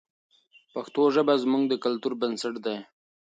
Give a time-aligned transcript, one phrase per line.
[0.73, 2.77] پښتو ژبه زموږ د کلتور بنسټ دی.